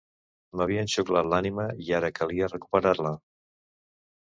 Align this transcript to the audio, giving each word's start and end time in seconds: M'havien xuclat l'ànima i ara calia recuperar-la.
M'havien 0.61 0.89
xuclat 0.93 1.29
l'ànima 1.33 1.67
i 1.89 1.95
ara 1.99 2.11
calia 2.21 2.51
recuperar-la. 2.55 3.15